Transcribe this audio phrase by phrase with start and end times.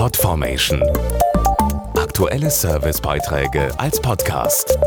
[0.00, 0.82] Podformation.
[1.94, 4.78] Aktuelle Servicebeiträge als Podcast.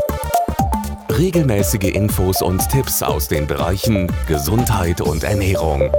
[1.08, 5.92] Regelmäßige Infos und Tipps aus den Bereichen Gesundheit und Ernährung.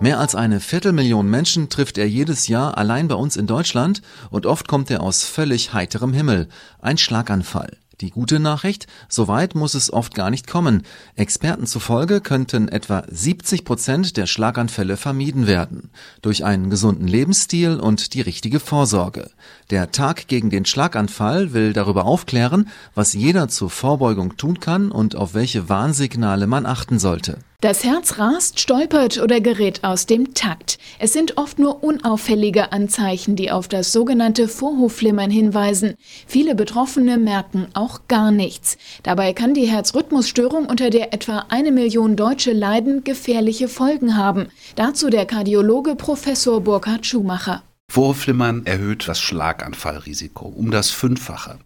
[0.00, 4.46] Mehr als eine Viertelmillion Menschen trifft er jedes Jahr allein bei uns in Deutschland und
[4.46, 6.48] oft kommt er aus völlig heiterem Himmel.
[6.80, 7.76] Ein Schlaganfall.
[8.00, 10.84] Die gute Nachricht, so weit muss es oft gar nicht kommen.
[11.16, 15.90] Experten zufolge könnten etwa 70 Prozent der Schlaganfälle vermieden werden.
[16.22, 19.30] Durch einen gesunden Lebensstil und die richtige Vorsorge.
[19.68, 25.14] Der Tag gegen den Schlaganfall will darüber aufklären, was jeder zur Vorbeugung tun kann und
[25.14, 27.38] auf welche Warnsignale man achten sollte.
[27.60, 30.78] Das Herz rast, stolpert oder gerät aus dem Takt.
[30.98, 35.94] Es sind oft nur unauffällige Anzeichen, die auf das sogenannte Vorhofflimmern hinweisen.
[36.26, 38.78] Viele Betroffene merken auch gar nichts.
[39.02, 44.48] Dabei kann die Herzrhythmusstörung, unter der etwa eine Million Deutsche leiden, gefährliche Folgen haben.
[44.76, 47.62] Dazu der Kardiologe Professor Burkhard Schumacher.
[47.90, 51.58] Vorflimmern erhöht das Schlaganfallrisiko um das Fünffache.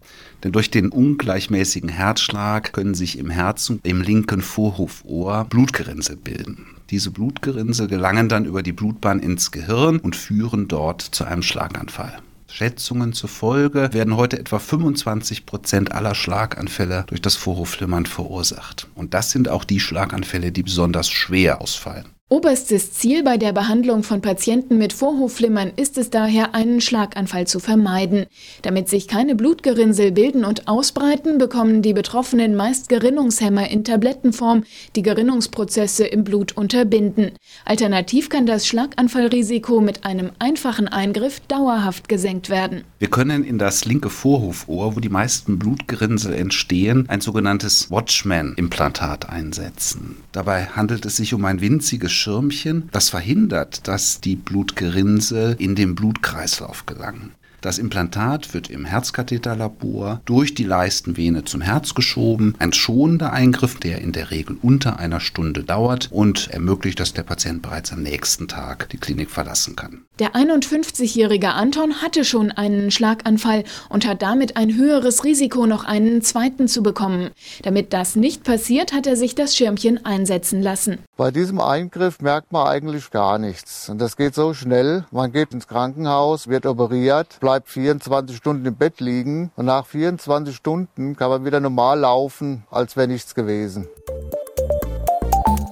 [0.43, 6.65] Denn durch den ungleichmäßigen Herzschlag können sich im Herzen, im linken Vorhofohr, Blutgerinnsel bilden.
[6.89, 12.17] Diese Blutgerinnsel gelangen dann über die Blutbahn ins Gehirn und führen dort zu einem Schlaganfall.
[12.47, 18.87] Schätzungen zufolge werden heute etwa 25 Prozent aller Schlaganfälle durch das Vorhofflimmern verursacht.
[18.95, 22.14] Und das sind auch die Schlaganfälle, die besonders schwer ausfallen.
[22.27, 27.59] Oberstes Ziel bei der Behandlung von Patienten mit Vorhofflimmern ist es daher, einen Schlaganfall zu
[27.59, 28.25] vermeiden.
[28.63, 34.63] Damit sich keine Blutgerinnsel bilden und ausbreiten, bekommen die Betroffenen meist Gerinnungshemmer in Tablettenform,
[34.95, 37.33] die Gerinnungsprozesse im Blut unterbinden.
[37.63, 42.85] Alternativ kann das Schlaganfallrisiko mit einem einfachen Eingriff dauerhaft gesenkt werden.
[42.97, 50.17] Wir können in das linke Vorhofohr, wo die meisten Blutgerinnsel entstehen, ein sogenanntes Watchman-Implantat einsetzen.
[50.31, 55.95] Dabei handelt es sich um ein winziges Schirmchen, das verhindert, dass die Blutgerinnsel in den
[55.95, 57.31] Blutkreislauf gelangen.
[57.65, 62.53] Das Implantat wird im Herzkatheterlabor durch die Leistenvene zum Herz geschoben.
[62.59, 67.23] Ein schonender Eingriff, der in der Regel unter einer Stunde dauert und ermöglicht, dass der
[67.23, 70.03] Patient bereits am nächsten Tag die Klinik verlassen kann.
[70.19, 76.21] Der 51-jährige Anton hatte schon einen Schlaganfall und hat damit ein höheres Risiko, noch einen
[76.21, 77.31] zweiten zu bekommen.
[77.63, 80.99] Damit das nicht passiert, hat er sich das Schirmchen einsetzen lassen.
[81.17, 83.89] Bei diesem Eingriff merkt man eigentlich gar nichts.
[83.89, 85.05] Und das geht so schnell.
[85.11, 89.85] Man geht ins Krankenhaus, wird operiert, bleibt bleibt 24 Stunden im Bett liegen und nach
[89.85, 93.87] 24 Stunden kann man wieder normal laufen, als wäre nichts gewesen.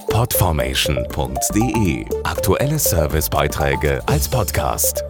[0.09, 5.03] Podformation.de Aktuelle Servicebeiträge als Podcast.